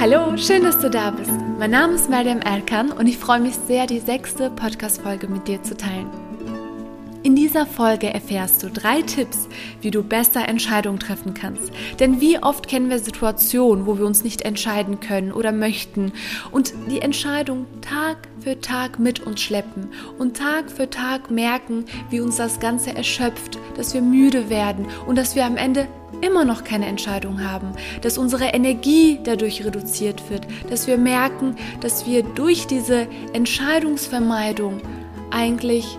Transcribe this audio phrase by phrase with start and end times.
[0.00, 1.30] Hallo, schön, dass du da bist.
[1.58, 5.62] Mein Name ist Mariam Erkan und ich freue mich sehr, die sechste Podcast-Folge mit dir
[5.62, 6.08] zu teilen.
[7.22, 9.46] In dieser Folge erfährst du drei Tipps,
[9.82, 11.70] wie du besser Entscheidungen treffen kannst.
[11.98, 16.12] Denn wie oft kennen wir Situationen, wo wir uns nicht entscheiden können oder möchten
[16.50, 22.20] und die Entscheidung Tag für Tag mit uns schleppen und Tag für Tag merken, wie
[22.20, 25.88] uns das Ganze erschöpft, dass wir müde werden und dass wir am Ende
[26.20, 27.72] immer noch keine Entscheidung haben,
[28.02, 34.80] dass unsere Energie dadurch reduziert wird, dass wir merken, dass wir durch diese Entscheidungsvermeidung
[35.30, 35.98] eigentlich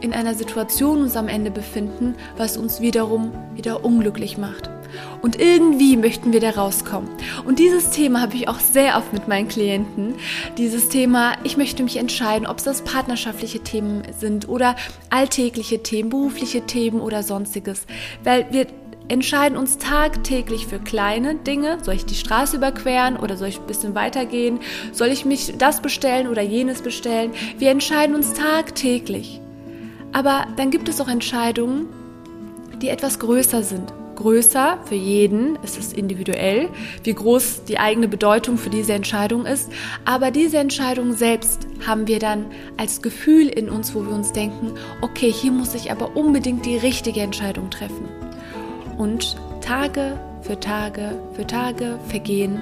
[0.00, 4.68] in einer Situation uns am Ende befinden, was uns wiederum wieder unglücklich macht.
[5.22, 7.08] Und irgendwie möchten wir da rauskommen.
[7.44, 10.14] Und dieses Thema habe ich auch sehr oft mit meinen Klienten.
[10.58, 14.76] Dieses Thema, ich möchte mich entscheiden, ob es das partnerschaftliche Themen sind oder
[15.10, 17.86] alltägliche Themen, berufliche Themen oder sonstiges.
[18.22, 18.66] Weil wir
[19.08, 21.78] entscheiden uns tagtäglich für kleine Dinge.
[21.82, 24.60] Soll ich die Straße überqueren oder soll ich ein bisschen weitergehen?
[24.92, 27.32] Soll ich mich das bestellen oder jenes bestellen?
[27.58, 29.40] Wir entscheiden uns tagtäglich.
[30.12, 31.86] Aber dann gibt es auch Entscheidungen,
[32.80, 33.92] die etwas größer sind.
[34.14, 36.68] Größer für jeden, es ist individuell,
[37.02, 39.72] wie groß die eigene Bedeutung für diese Entscheidung ist.
[40.04, 42.46] Aber diese Entscheidung selbst haben wir dann
[42.76, 46.76] als Gefühl in uns, wo wir uns denken, okay, hier muss ich aber unbedingt die
[46.76, 48.23] richtige Entscheidung treffen.
[48.98, 52.60] Und Tage für Tage für Tage vergehen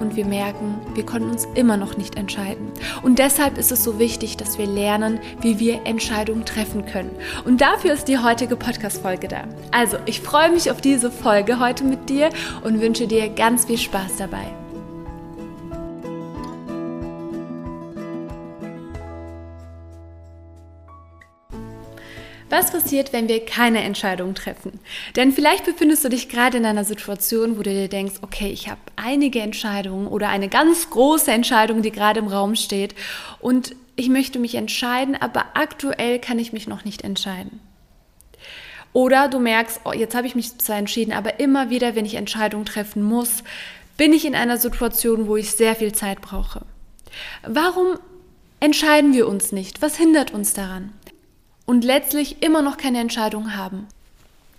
[0.00, 2.72] und wir merken, wir konnten uns immer noch nicht entscheiden.
[3.02, 7.10] Und deshalb ist es so wichtig, dass wir lernen, wie wir Entscheidungen treffen können.
[7.44, 9.44] Und dafür ist die heutige Podcast-Folge da.
[9.70, 12.30] Also, ich freue mich auf diese Folge heute mit dir
[12.64, 14.59] und wünsche dir ganz viel Spaß dabei.
[22.50, 24.80] Was passiert, wenn wir keine Entscheidung treffen?
[25.14, 28.68] Denn vielleicht befindest du dich gerade in einer Situation, wo du dir denkst, okay, ich
[28.68, 32.96] habe einige Entscheidungen oder eine ganz große Entscheidung, die gerade im Raum steht
[33.38, 37.60] und ich möchte mich entscheiden, aber aktuell kann ich mich noch nicht entscheiden.
[38.92, 42.14] Oder du merkst, oh, jetzt habe ich mich zwar entschieden, aber immer wieder, wenn ich
[42.14, 43.44] Entscheidungen treffen muss,
[43.96, 46.62] bin ich in einer Situation, wo ich sehr viel Zeit brauche.
[47.46, 47.98] Warum
[48.58, 49.82] entscheiden wir uns nicht?
[49.82, 50.92] Was hindert uns daran?
[51.70, 53.86] Und letztlich immer noch keine Entscheidung haben.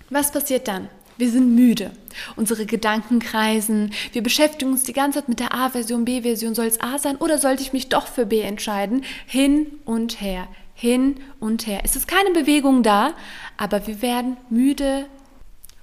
[0.10, 0.88] Was passiert dann?
[1.18, 1.92] Wir sind müde.
[2.38, 3.92] Unsere Gedanken kreisen.
[4.14, 6.56] Wir beschäftigen uns die ganze Zeit mit der A-Version, B-Version.
[6.56, 9.04] Soll es A sein oder sollte ich mich doch für B entscheiden?
[9.26, 10.48] Hin und her.
[10.74, 11.82] Hin und her.
[11.84, 13.12] Es ist keine Bewegung da,
[13.58, 15.06] aber wir werden müde.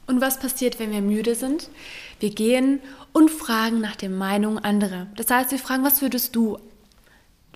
[0.06, 1.68] Und was passiert, wenn wir müde sind?
[2.20, 2.80] Wir gehen
[3.12, 5.08] und fragen nach der Meinung anderer.
[5.16, 6.58] Das heißt, wir fragen, was würdest du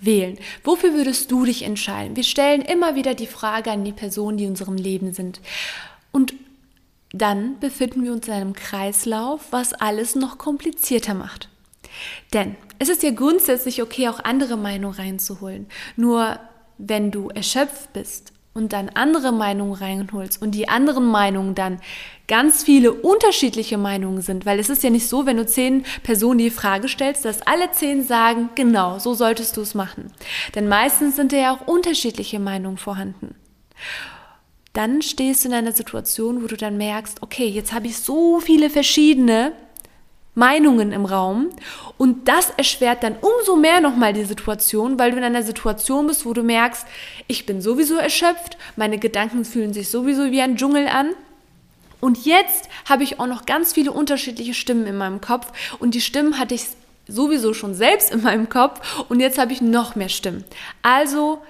[0.05, 0.39] wählen?
[0.65, 2.17] Wofür würdest du dich entscheiden?
[2.17, 5.41] Wir stellen immer wieder die Frage an die Personen, die in unserem Leben sind.
[6.11, 6.35] Und
[7.13, 11.49] dann befinden wir uns in einem Kreislauf, was alles noch komplizierter macht.
[12.33, 15.67] Denn es ist ja grundsätzlich okay, auch andere Meinungen reinzuholen.
[15.97, 16.39] Nur
[16.79, 21.81] wenn du erschöpft bist und dann andere Meinungen reinholst und die anderen Meinungen dann
[22.29, 26.39] ganz viele unterschiedliche Meinungen sind, weil es ist ja nicht so, wenn du zehn Personen
[26.39, 30.13] die Frage stellst, dass alle zehn sagen, genau, so solltest du es machen.
[30.55, 33.35] Denn meistens sind ja auch unterschiedliche Meinungen vorhanden.
[34.73, 38.41] Dann stehst du in einer Situation, wo du dann merkst, okay, jetzt habe ich so
[38.41, 39.53] viele verschiedene
[40.35, 41.51] Meinungen im Raum
[41.99, 46.25] und das erschwert dann umso mehr nochmal die Situation, weil du in einer Situation bist,
[46.25, 46.87] wo du merkst,
[47.27, 51.11] ich bin sowieso erschöpft, meine Gedanken fühlen sich sowieso wie ein Dschungel an
[52.01, 56.01] und jetzt habe ich auch noch ganz viele unterschiedliche Stimmen in meinem Kopf und die
[56.01, 56.67] Stimmen hatte ich
[57.07, 60.45] sowieso schon selbst in meinem Kopf und jetzt habe ich noch mehr Stimmen.
[60.83, 61.43] Also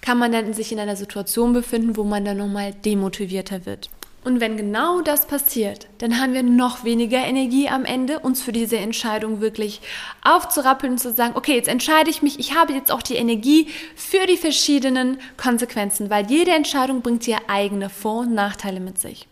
[0.00, 3.88] kann man dann sich in einer Situation befinden, wo man dann nochmal demotivierter wird.
[4.24, 8.52] Und wenn genau das passiert, dann haben wir noch weniger Energie am Ende, uns für
[8.52, 9.82] diese Entscheidung wirklich
[10.22, 13.68] aufzurappeln und zu sagen, okay, jetzt entscheide ich mich, ich habe jetzt auch die Energie
[13.94, 19.28] für die verschiedenen Konsequenzen, weil jede Entscheidung bringt ihr eigene Vor- und Nachteile mit sich.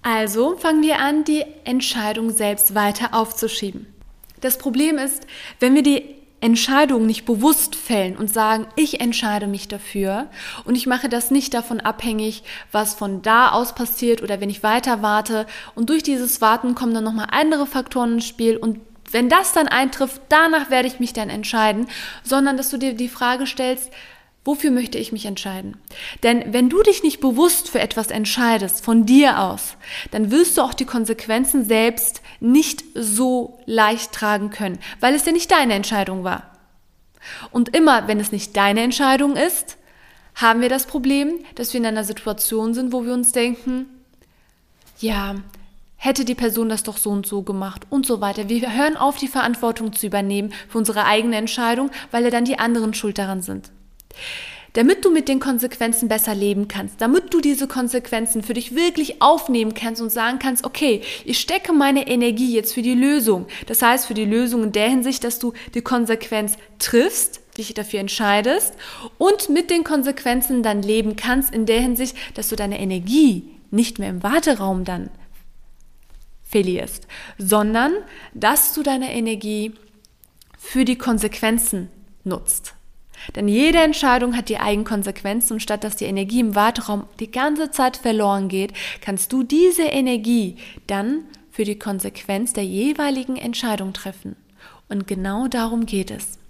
[0.00, 3.86] Also fangen wir an, die Entscheidung selbst weiter aufzuschieben.
[4.40, 5.26] Das Problem ist,
[5.58, 10.28] wenn wir die Entscheidungen nicht bewusst fällen und sagen, ich entscheide mich dafür
[10.64, 12.42] und ich mache das nicht davon abhängig,
[12.72, 15.46] was von da aus passiert oder wenn ich weiter warte.
[15.74, 18.80] Und durch dieses Warten kommen dann nochmal andere Faktoren ins Spiel und
[19.12, 21.88] wenn das dann eintrifft, danach werde ich mich dann entscheiden,
[22.22, 23.90] sondern dass du dir die Frage stellst,
[24.42, 25.76] Wofür möchte ich mich entscheiden?
[26.22, 29.76] Denn wenn du dich nicht bewusst für etwas entscheidest, von dir aus,
[30.12, 35.32] dann wirst du auch die Konsequenzen selbst nicht so leicht tragen können, weil es ja
[35.32, 36.50] nicht deine Entscheidung war.
[37.50, 39.76] Und immer, wenn es nicht deine Entscheidung ist,
[40.34, 43.86] haben wir das Problem, dass wir in einer Situation sind, wo wir uns denken,
[45.00, 45.34] ja,
[45.96, 48.48] hätte die Person das doch so und so gemacht und so weiter.
[48.48, 52.58] Wir hören auf, die Verantwortung zu übernehmen für unsere eigene Entscheidung, weil ja dann die
[52.58, 53.70] anderen schuld daran sind.
[54.74, 59.20] Damit du mit den Konsequenzen besser leben kannst, damit du diese Konsequenzen für dich wirklich
[59.20, 63.46] aufnehmen kannst und sagen kannst, okay, ich stecke meine Energie jetzt für die Lösung.
[63.66, 67.98] Das heißt, für die Lösung in der Hinsicht, dass du die Konsequenz triffst, dich dafür
[67.98, 68.74] entscheidest
[69.18, 73.98] und mit den Konsequenzen dann leben kannst in der Hinsicht, dass du deine Energie nicht
[73.98, 75.10] mehr im Warteraum dann
[76.44, 77.08] verlierst,
[77.38, 77.92] sondern
[78.34, 79.74] dass du deine Energie
[80.58, 81.88] für die Konsequenzen
[82.24, 82.74] nutzt.
[83.34, 87.30] Denn jede Entscheidung hat die eigenen Konsequenzen und statt dass die Energie im Warteraum die
[87.30, 90.56] ganze Zeit verloren geht, kannst du diese Energie
[90.86, 94.36] dann für die Konsequenz der jeweiligen Entscheidung treffen.
[94.88, 96.40] Und genau darum geht es.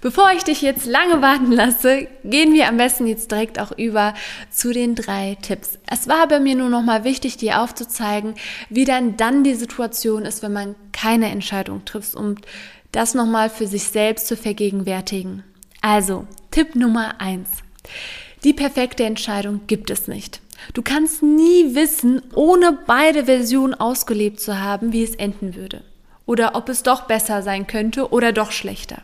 [0.00, 4.14] Bevor ich dich jetzt lange warten lasse, gehen wir am besten jetzt direkt auch über
[4.50, 5.78] zu den drei Tipps.
[5.90, 8.34] Es war bei mir nur noch mal wichtig, dir aufzuzeigen,
[8.68, 12.36] wie dann dann die Situation ist, wenn man keine Entscheidung trifft, um
[12.94, 15.42] das noch mal für sich selbst zu vergegenwärtigen.
[15.80, 17.48] Also, Tipp Nummer eins:
[18.44, 20.40] Die perfekte Entscheidung gibt es nicht.
[20.72, 25.82] Du kannst nie wissen, ohne beide Versionen ausgelebt zu haben, wie es enden würde.
[26.26, 29.02] Oder ob es doch besser sein könnte oder doch schlechter.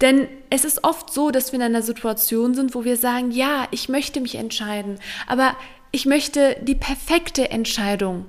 [0.00, 3.68] Denn es ist oft so, dass wir in einer Situation sind, wo wir sagen, ja,
[3.70, 4.98] ich möchte mich entscheiden,
[5.28, 5.54] aber
[5.92, 8.26] ich möchte die perfekte Entscheidung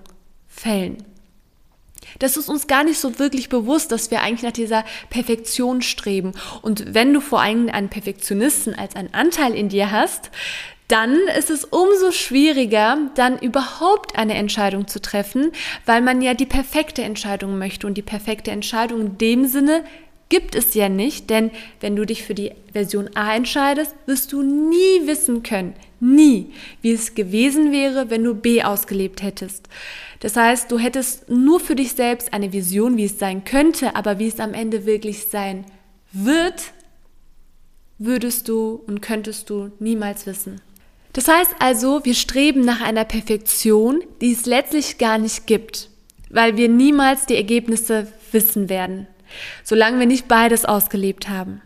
[0.47, 1.03] fällen.
[2.19, 6.33] Das ist uns gar nicht so wirklich bewusst, dass wir eigentlich nach dieser Perfektion streben.
[6.61, 10.31] Und wenn du vor allem einen Perfektionisten als einen Anteil in dir hast,
[10.87, 15.51] dann ist es umso schwieriger, dann überhaupt eine Entscheidung zu treffen,
[15.85, 17.87] weil man ja die perfekte Entscheidung möchte.
[17.87, 19.83] Und die perfekte Entscheidung in dem Sinne
[20.29, 24.41] gibt es ja nicht, denn wenn du dich für die Version A entscheidest, wirst du
[24.41, 26.51] nie wissen können, nie,
[26.81, 29.67] wie es gewesen wäre, wenn du B ausgelebt hättest.
[30.19, 34.19] Das heißt, du hättest nur für dich selbst eine Vision, wie es sein könnte, aber
[34.19, 35.65] wie es am Ende wirklich sein
[36.11, 36.71] wird,
[37.97, 40.61] würdest du und könntest du niemals wissen.
[41.13, 45.89] Das heißt also, wir streben nach einer Perfektion, die es letztlich gar nicht gibt,
[46.29, 49.07] weil wir niemals die Ergebnisse wissen werden
[49.63, 51.61] solange wir nicht beides ausgelebt haben.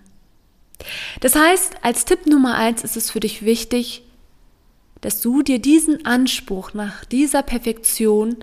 [1.20, 4.04] Das heißt, als Tipp Nummer eins ist es für dich wichtig,
[5.02, 8.38] dass du dir diesen Anspruch nach dieser Perfektion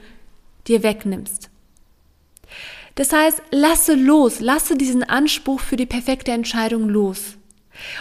[0.66, 1.50] dir wegnimmst.
[2.94, 7.36] Das heißt, lasse los, lasse diesen Anspruch für die perfekte Entscheidung los.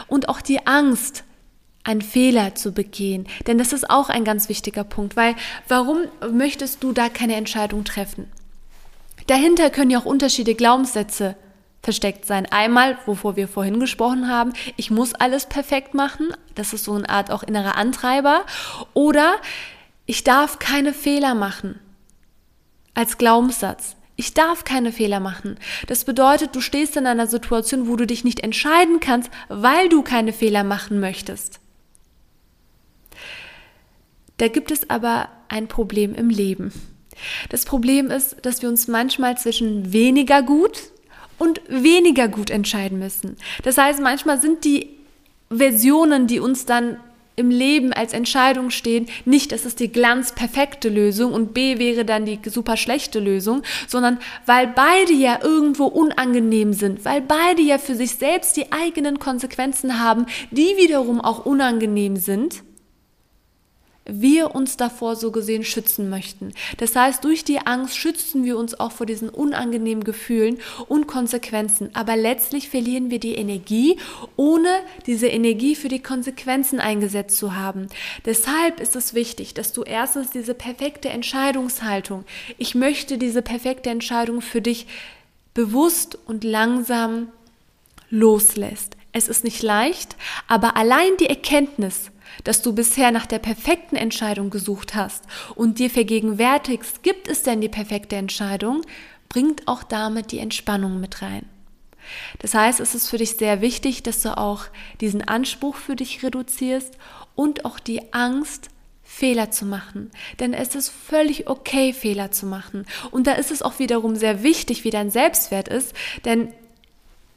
[0.07, 1.25] Und auch die Angst,
[1.83, 3.27] einen Fehler zu begehen.
[3.45, 5.35] Denn das ist auch ein ganz wichtiger Punkt, weil
[5.67, 8.27] warum möchtest du da keine Entscheidung treffen?
[9.27, 11.35] Dahinter können ja auch unterschiedliche Glaubenssätze
[11.85, 12.47] versteckt sein.
[12.47, 16.33] Einmal, wovor wir vorhin gesprochen haben, ich muss alles perfekt machen.
[16.55, 18.43] Das ist so eine Art auch innerer Antreiber.
[18.95, 19.35] Oder
[20.07, 21.79] ich darf keine Fehler machen.
[22.95, 23.95] Als Glaubenssatz.
[24.15, 25.57] Ich darf keine Fehler machen.
[25.85, 30.01] Das bedeutet, du stehst in einer Situation, wo du dich nicht entscheiden kannst, weil du
[30.01, 31.59] keine Fehler machen möchtest.
[34.38, 36.73] Da gibt es aber ein Problem im Leben.
[37.49, 40.94] Das Problem ist, dass wir uns manchmal zwischen weniger gut
[41.37, 43.37] und weniger gut entscheiden müssen.
[43.63, 44.89] Das heißt, manchmal sind die
[45.49, 46.97] Versionen, die uns dann
[47.35, 52.25] im Leben als Entscheidung stehen, nicht, das ist die glanzperfekte Lösung und B wäre dann
[52.25, 57.95] die super schlechte Lösung, sondern weil beide ja irgendwo unangenehm sind, weil beide ja für
[57.95, 62.63] sich selbst die eigenen Konsequenzen haben, die wiederum auch unangenehm sind,
[64.05, 66.53] wir uns davor so gesehen schützen möchten.
[66.77, 71.89] Das heißt, durch die Angst schützen wir uns auch vor diesen unangenehmen Gefühlen und Konsequenzen.
[71.93, 73.97] Aber letztlich verlieren wir die Energie,
[74.35, 74.69] ohne
[75.07, 77.88] diese Energie für die Konsequenzen eingesetzt zu haben.
[78.25, 82.25] Deshalb ist es wichtig, dass du erstens diese perfekte Entscheidungshaltung,
[82.57, 84.85] ich möchte diese perfekte Entscheidung für dich
[85.53, 87.29] bewusst und langsam
[88.09, 88.94] loslässt.
[89.15, 92.12] Es ist nicht leicht, aber allein die Erkenntnis,
[92.43, 95.24] dass du bisher nach der perfekten Entscheidung gesucht hast
[95.55, 98.81] und dir vergegenwärtigst, gibt es denn die perfekte Entscheidung,
[99.29, 101.45] bringt auch damit die Entspannung mit rein.
[102.39, 104.65] Das heißt, es ist für dich sehr wichtig, dass du auch
[105.00, 106.98] diesen Anspruch für dich reduzierst
[107.36, 108.67] und auch die Angst,
[109.01, 110.12] Fehler zu machen.
[110.41, 112.86] Denn es ist völlig okay, Fehler zu machen.
[113.12, 115.93] Und da ist es auch wiederum sehr wichtig, wie dein Selbstwert ist,
[116.25, 116.51] denn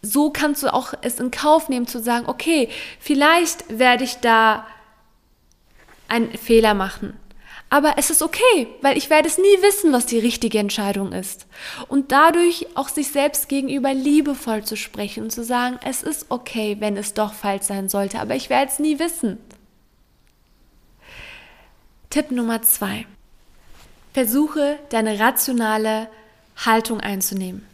[0.03, 2.69] so kannst du auch es in Kauf nehmen zu sagen, okay,
[3.01, 4.67] vielleicht werde ich da
[6.09, 7.19] einen Fehler machen.
[7.71, 11.47] Aber es ist okay, weil ich werde es nie wissen, was die richtige Entscheidung ist.
[11.89, 16.77] Und dadurch auch sich selbst gegenüber liebevoll zu sprechen und zu sagen, es ist okay,
[16.81, 19.39] wenn es doch falsch sein sollte, aber ich werde es nie wissen.
[22.09, 23.07] Tipp Nummer zwei.
[24.15, 26.09] versuche deine rationale
[26.57, 27.67] Haltung einzunehmen.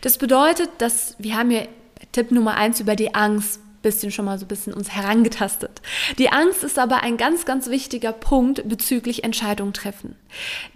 [0.00, 1.68] Das bedeutet, dass wir haben hier
[2.12, 5.80] Tipp Nummer eins über die Angst bisschen schon mal so ein bisschen uns herangetastet.
[6.18, 10.16] Die Angst ist aber ein ganz, ganz wichtiger Punkt bezüglich Entscheidungen treffen.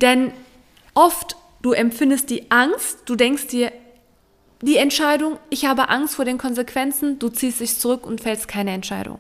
[0.01, 0.33] Denn
[0.95, 3.73] oft du empfindest die Angst, du denkst dir,
[4.63, 8.73] die Entscheidung, ich habe Angst vor den Konsequenzen, du ziehst dich zurück und fällst keine
[8.73, 9.19] Entscheidung.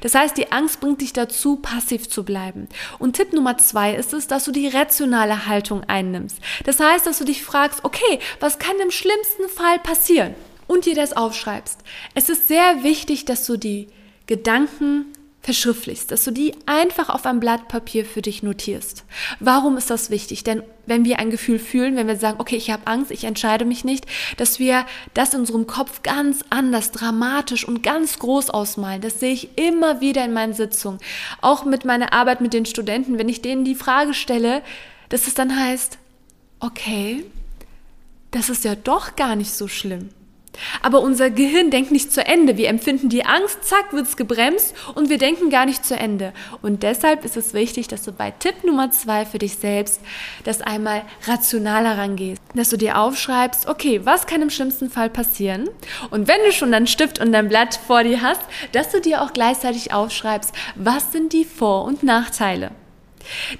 [0.00, 2.68] Das heißt, die Angst bringt dich dazu, passiv zu bleiben.
[2.98, 6.38] Und Tipp Nummer zwei ist es, dass du die rationale Haltung einnimmst.
[6.64, 10.34] Das heißt, dass du dich fragst, okay, was kann im schlimmsten Fall passieren?
[10.66, 11.80] Und dir das aufschreibst.
[12.14, 13.88] Es ist sehr wichtig, dass du die
[14.26, 15.12] Gedanken
[15.44, 19.04] verschriftlichst, dass du die einfach auf ein Blatt Papier für dich notierst.
[19.40, 20.42] Warum ist das wichtig?
[20.42, 23.66] Denn wenn wir ein Gefühl fühlen, wenn wir sagen, okay, ich habe Angst, ich entscheide
[23.66, 24.06] mich nicht,
[24.38, 29.02] dass wir das in unserem Kopf ganz anders, dramatisch und ganz groß ausmalen.
[29.02, 30.98] Das sehe ich immer wieder in meinen Sitzungen.
[31.42, 34.62] Auch mit meiner Arbeit mit den Studenten, wenn ich denen die Frage stelle,
[35.10, 35.98] dass es dann heißt,
[36.60, 37.24] okay,
[38.30, 40.08] das ist ja doch gar nicht so schlimm.
[40.82, 42.56] Aber unser Gehirn denkt nicht zu Ende.
[42.56, 46.32] Wir empfinden die Angst, zack, wird's gebremst und wir denken gar nicht zu Ende.
[46.62, 50.00] Und deshalb ist es wichtig, dass du bei Tipp Nummer zwei für dich selbst
[50.44, 52.40] das einmal rationaler rangehst.
[52.54, 55.68] Dass du dir aufschreibst, okay, was kann im schlimmsten Fall passieren?
[56.10, 58.42] Und wenn du schon deinen Stift und dein Blatt vor dir hast,
[58.72, 62.70] dass du dir auch gleichzeitig aufschreibst, was sind die Vor- und Nachteile?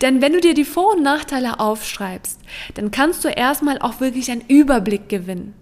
[0.03, 2.39] Denn wenn du dir die Vor- und Nachteile aufschreibst,
[2.75, 5.55] dann kannst du erstmal auch wirklich einen Überblick gewinnen.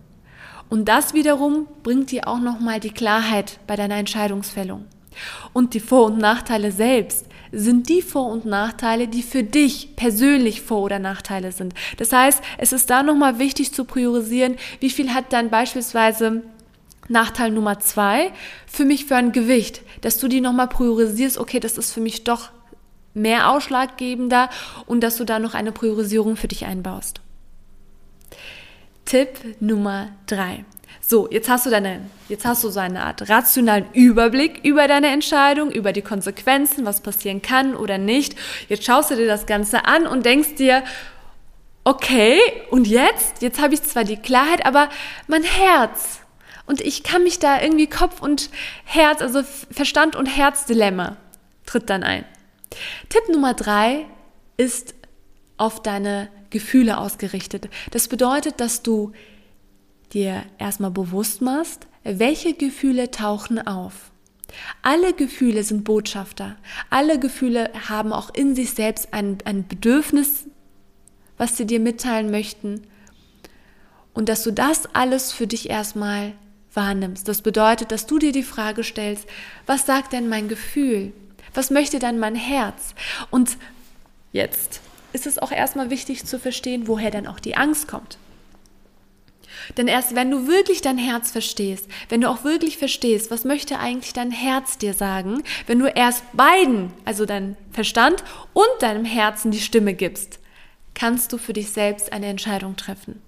[0.72, 4.86] Und das wiederum bringt dir auch nochmal die Klarheit bei deiner Entscheidungsfällung.
[5.52, 10.62] Und die Vor- und Nachteile selbst sind die Vor- und Nachteile, die für dich persönlich
[10.62, 11.74] Vor- oder Nachteile sind.
[11.98, 16.40] Das heißt, es ist da nochmal wichtig zu priorisieren, wie viel hat dann beispielsweise
[17.06, 18.32] Nachteil Nummer zwei
[18.66, 22.24] für mich für ein Gewicht, dass du die nochmal priorisierst, okay, das ist für mich
[22.24, 22.48] doch
[23.12, 24.48] mehr ausschlaggebender
[24.86, 27.21] und dass du da noch eine Priorisierung für dich einbaust.
[29.12, 30.64] Tipp Nummer drei.
[31.02, 32.00] So, jetzt hast du deine,
[32.30, 37.02] jetzt hast du so eine Art rationalen Überblick über deine Entscheidung, über die Konsequenzen, was
[37.02, 38.36] passieren kann oder nicht.
[38.70, 40.82] Jetzt schaust du dir das Ganze an und denkst dir,
[41.84, 42.40] okay,
[42.70, 43.42] und jetzt?
[43.42, 44.88] Jetzt habe ich zwar die Klarheit, aber
[45.26, 46.20] mein Herz.
[46.64, 48.48] Und ich kann mich da irgendwie Kopf und
[48.84, 51.18] Herz, also Verstand und Herzdilemma
[51.66, 52.24] tritt dann ein.
[53.10, 54.06] Tipp Nummer drei
[54.56, 54.94] ist
[55.58, 57.68] auf deine Gefühle ausgerichtet.
[57.90, 59.12] Das bedeutet, dass du
[60.12, 64.12] dir erstmal bewusst machst, welche Gefühle tauchen auf.
[64.82, 66.56] Alle Gefühle sind Botschafter.
[66.90, 70.44] Alle Gefühle haben auch in sich selbst ein, ein Bedürfnis,
[71.38, 72.82] was sie dir mitteilen möchten.
[74.12, 76.34] Und dass du das alles für dich erstmal
[76.74, 77.26] wahrnimmst.
[77.28, 79.26] Das bedeutet, dass du dir die Frage stellst,
[79.66, 81.12] was sagt denn mein Gefühl?
[81.54, 82.94] Was möchte dann mein Herz?
[83.30, 83.56] Und
[84.32, 84.81] jetzt
[85.12, 88.18] ist es auch erstmal wichtig zu verstehen, woher dann auch die Angst kommt.
[89.76, 93.78] Denn erst wenn du wirklich dein Herz verstehst, wenn du auch wirklich verstehst, was möchte
[93.78, 99.50] eigentlich dein Herz dir sagen, wenn du erst beiden, also dein Verstand und deinem Herzen
[99.50, 100.40] die Stimme gibst,
[100.94, 103.22] kannst du für dich selbst eine Entscheidung treffen.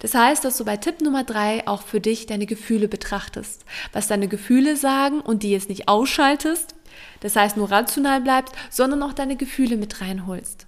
[0.00, 4.08] Das heißt, dass du bei Tipp Nummer drei auch für dich deine Gefühle betrachtest, was
[4.08, 6.75] deine Gefühle sagen und die jetzt nicht ausschaltest,
[7.20, 10.65] das heißt nur rational bleibst, sondern auch deine Gefühle mit reinholst.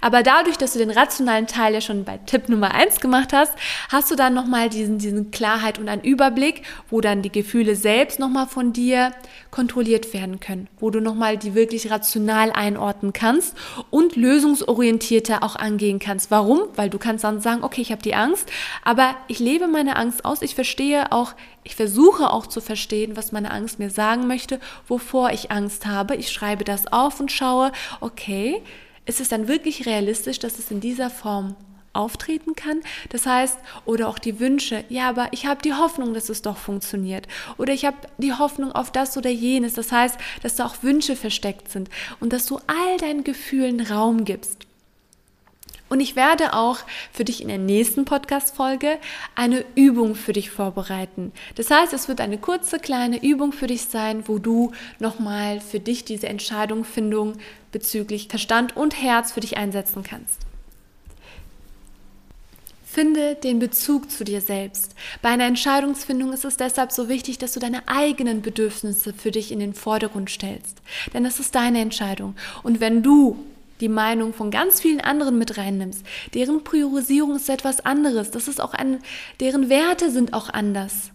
[0.00, 3.52] Aber dadurch, dass du den rationalen Teil ja schon bei Tipp Nummer eins gemacht hast,
[3.88, 8.18] hast du dann nochmal diesen, diesen Klarheit und einen Überblick, wo dann die Gefühle selbst
[8.18, 9.12] nochmal von dir
[9.50, 13.56] kontrolliert werden können, wo du nochmal die wirklich rational einordnen kannst
[13.90, 16.30] und lösungsorientierter auch angehen kannst.
[16.30, 16.62] Warum?
[16.76, 18.50] Weil du kannst dann sagen, okay, ich habe die Angst,
[18.84, 23.32] aber ich lebe meine Angst aus, ich verstehe auch, ich versuche auch zu verstehen, was
[23.32, 26.16] meine Angst mir sagen möchte, wovor ich Angst habe.
[26.16, 28.60] Ich schreibe das auf und schaue, okay,
[29.06, 31.56] ist es dann wirklich realistisch, dass es in dieser Form
[31.94, 32.80] auftreten kann.
[33.10, 36.56] Das heißt, oder auch die Wünsche, ja, aber ich habe die Hoffnung, dass es doch
[36.56, 37.28] funktioniert.
[37.56, 39.74] Oder ich habe die Hoffnung auf das oder jenes.
[39.74, 41.88] Das heißt, dass da auch Wünsche versteckt sind
[42.20, 44.66] und dass du all deinen Gefühlen Raum gibst.
[45.88, 46.78] Und ich werde auch
[47.12, 48.98] für dich in der nächsten Podcast-Folge
[49.34, 51.32] eine Übung für dich vorbereiten.
[51.56, 55.80] Das heißt, es wird eine kurze, kleine Übung für dich sein, wo du nochmal für
[55.80, 57.34] dich diese Entscheidungsfindung
[57.70, 60.40] bezüglich Verstand und Herz für dich einsetzen kannst.
[62.94, 64.94] Finde den Bezug zu dir selbst.
[65.20, 69.50] Bei einer Entscheidungsfindung ist es deshalb so wichtig, dass du deine eigenen Bedürfnisse für dich
[69.50, 70.80] in den Vordergrund stellst.
[71.12, 72.36] Denn das ist deine Entscheidung.
[72.62, 73.44] Und wenn du
[73.80, 76.04] die Meinung von ganz vielen anderen mit reinnimmst.
[76.34, 78.30] Deren Priorisierung ist etwas anderes.
[78.30, 79.00] Das ist auch ein,
[79.40, 81.10] deren Werte sind auch anders.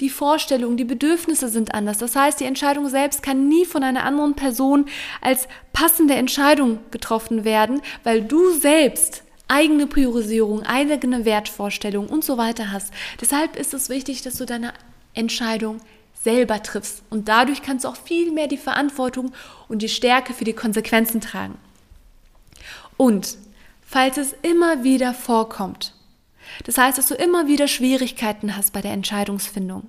[0.00, 1.98] Die Vorstellungen, die Bedürfnisse sind anders.
[1.98, 4.86] Das heißt, die Entscheidung selbst kann nie von einer anderen Person
[5.20, 12.72] als passende Entscheidung getroffen werden, weil du selbst eigene Priorisierung, eigene Wertvorstellung und so weiter
[12.72, 12.92] hast.
[13.20, 14.72] Deshalb ist es wichtig, dass du deine
[15.12, 15.80] Entscheidung
[16.24, 17.02] selber triffst.
[17.10, 19.32] Und dadurch kannst du auch viel mehr die Verantwortung
[19.68, 21.58] und die Stärke für die Konsequenzen tragen.
[22.96, 23.36] Und
[23.82, 25.94] falls es immer wieder vorkommt,
[26.64, 29.88] das heißt, dass du immer wieder Schwierigkeiten hast bei der Entscheidungsfindung,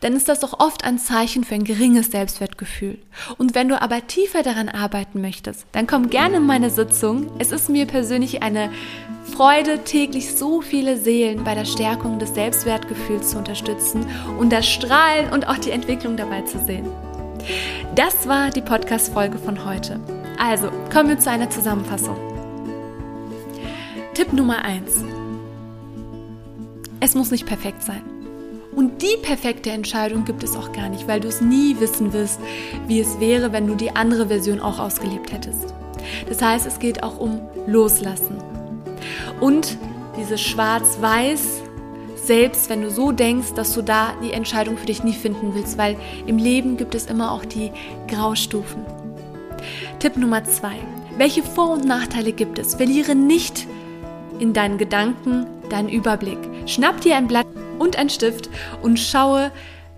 [0.00, 2.98] dann ist das doch oft ein Zeichen für ein geringes Selbstwertgefühl.
[3.36, 7.32] Und wenn du aber tiefer daran arbeiten möchtest, dann komm gerne in meine Sitzung.
[7.38, 8.70] Es ist mir persönlich eine
[9.24, 14.06] Freude, täglich so viele Seelen bei der Stärkung des Selbstwertgefühls zu unterstützen
[14.38, 16.86] und das Strahlen und auch die Entwicklung dabei zu sehen.
[17.94, 20.00] Das war die Podcast-Folge von heute.
[20.38, 22.16] Also, kommen wir zu einer Zusammenfassung.
[24.14, 25.04] Tipp Nummer 1.
[27.00, 28.02] Es muss nicht perfekt sein.
[28.74, 32.38] Und die perfekte Entscheidung gibt es auch gar nicht, weil du es nie wissen wirst,
[32.86, 35.74] wie es wäre, wenn du die andere Version auch ausgelebt hättest.
[36.28, 38.36] Das heißt, es geht auch um Loslassen.
[39.40, 39.76] Und
[40.16, 41.62] dieses Schwarz-Weiß,
[42.14, 45.78] selbst wenn du so denkst, dass du da die Entscheidung für dich nie finden willst,
[45.78, 47.72] weil im Leben gibt es immer auch die
[48.06, 48.97] Graustufen.
[49.98, 50.76] Tipp Nummer zwei.
[51.16, 52.76] Welche Vor- und Nachteile gibt es?
[52.76, 53.66] Verliere nicht
[54.38, 56.38] in deinen Gedanken deinen Überblick.
[56.66, 57.48] Schnapp dir ein Blatt
[57.80, 58.48] und ein Stift
[58.80, 59.50] und schaue,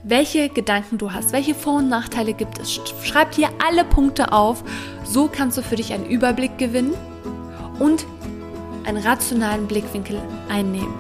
[0.03, 2.81] welche Gedanken du hast, welche Vor- und Nachteile gibt es.
[3.03, 4.65] Schreib dir alle Punkte auf.
[5.05, 6.95] So kannst du für dich einen Überblick gewinnen
[7.79, 8.07] und
[8.85, 10.95] einen rationalen Blickwinkel einnehmen.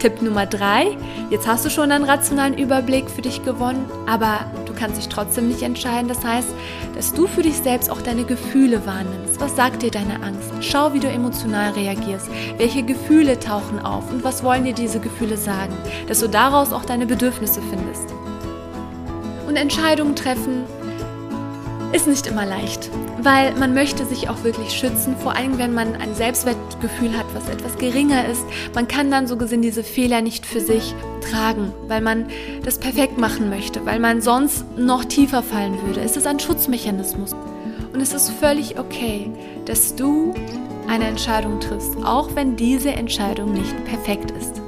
[0.00, 0.96] Tipp Nummer drei,
[1.30, 5.62] jetzt hast du schon einen rationalen Überblick für dich gewonnen, aber kannst dich trotzdem nicht
[5.62, 6.08] entscheiden.
[6.08, 6.48] Das heißt,
[6.94, 9.40] dass du für dich selbst auch deine Gefühle wahrnimmst.
[9.40, 10.52] Was sagt dir deine Angst?
[10.60, 12.28] Schau, wie du emotional reagierst.
[12.58, 15.74] Welche Gefühle tauchen auf und was wollen dir diese Gefühle sagen?
[16.06, 18.14] Dass du daraus auch deine Bedürfnisse findest.
[19.46, 20.64] Und Entscheidungen treffen
[21.96, 22.90] ist nicht immer leicht,
[23.22, 27.48] weil man möchte sich auch wirklich schützen, vor allem wenn man ein Selbstwertgefühl hat, was
[27.48, 28.44] etwas geringer ist.
[28.74, 30.94] Man kann dann so gesehen diese Fehler nicht für sich
[31.30, 32.26] tragen, weil man
[32.62, 36.02] das perfekt machen möchte, weil man sonst noch tiefer fallen würde.
[36.02, 37.32] Es ist ein Schutzmechanismus.
[37.94, 39.30] Und es ist völlig okay,
[39.64, 40.34] dass du
[40.88, 44.65] eine Entscheidung triffst, auch wenn diese Entscheidung nicht perfekt ist.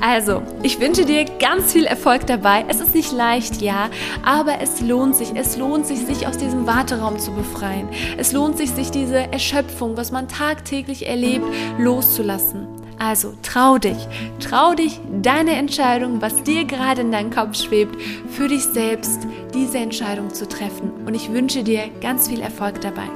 [0.00, 2.64] Also, ich wünsche dir ganz viel Erfolg dabei.
[2.68, 3.90] Es ist nicht leicht, ja,
[4.24, 5.32] aber es lohnt sich.
[5.34, 7.88] Es lohnt sich, sich aus diesem Warteraum zu befreien.
[8.16, 11.46] Es lohnt sich, sich diese Erschöpfung, was man tagtäglich erlebt,
[11.78, 12.66] loszulassen.
[12.98, 13.96] Also trau dich,
[14.38, 19.78] trau dich, deine Entscheidung, was dir gerade in deinem Kopf schwebt, für dich selbst diese
[19.78, 20.92] Entscheidung zu treffen.
[21.04, 23.08] Und ich wünsche dir ganz viel Erfolg dabei.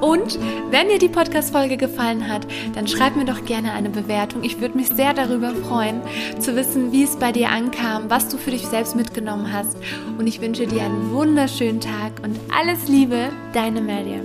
[0.00, 0.38] Und
[0.70, 4.42] wenn dir die Podcast-Folge gefallen hat, dann schreib mir doch gerne eine Bewertung.
[4.42, 6.00] Ich würde mich sehr darüber freuen,
[6.38, 9.76] zu wissen, wie es bei dir ankam, was du für dich selbst mitgenommen hast.
[10.18, 14.24] Und ich wünsche dir einen wunderschönen Tag und alles Liebe, deine Miriam.